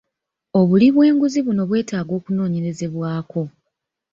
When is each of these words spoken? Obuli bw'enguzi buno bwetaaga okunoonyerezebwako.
Obuli 0.59 0.87
bw'enguzi 0.95 1.39
buno 1.45 1.63
bwetaaga 1.69 2.11
okunoonyerezebwako. 2.19 3.41